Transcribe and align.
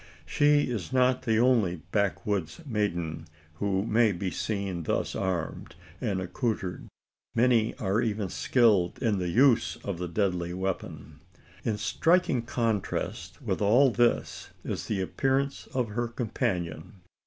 She 0.25 0.61
is 0.63 0.91
not 0.91 1.21
the 1.21 1.37
only 1.37 1.75
backwoods' 1.91 2.59
maiden 2.65 3.27
who 3.57 3.85
may 3.85 4.11
be 4.11 4.31
seen 4.31 4.81
thus 4.81 5.15
armed 5.15 5.75
and 6.01 6.19
accoutred: 6.19 6.87
many 7.35 7.75
are 7.75 8.01
even 8.01 8.27
skilled 8.27 8.97
in 8.97 9.19
the 9.19 9.29
use 9.29 9.75
of 9.83 9.99
the 9.99 10.07
deadly 10.07 10.55
weapon! 10.55 11.19
In 11.63 11.77
striking 11.77 12.41
contrast 12.41 13.43
with 13.43 13.61
all 13.61 13.91
this 13.91 14.49
is 14.63 14.87
the 14.87 15.01
appearance 15.01 15.67
of 15.67 15.89
her 15.89 16.07
companion. 16.07 17.01